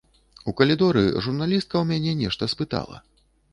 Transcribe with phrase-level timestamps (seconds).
[0.51, 2.97] У калідоры журналістка ў мяне нешта спытала.